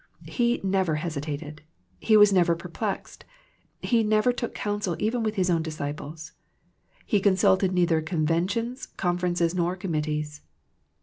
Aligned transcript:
He 0.25 0.59
never 0.63 0.95
hesitated. 0.95 1.61
He 1.99 2.17
was 2.17 2.33
never 2.33 2.55
perplexed. 2.55 3.23
He 3.83 4.03
never 4.03 4.33
took 4.33 4.55
counsel 4.55 4.95
even 4.97 5.21
with 5.21 5.35
His 5.35 5.47
own 5.47 5.61
disciples. 5.61 6.31
He 7.05 7.19
consulted 7.19 7.71
neither 7.71 8.01
Conventions, 8.01 8.87
Conferences, 8.97 9.53
nor 9.53 9.75
Committees. 9.75 10.41